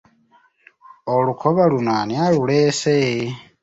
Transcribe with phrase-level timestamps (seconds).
[1.15, 2.95] Olukoba luno ani aluleese?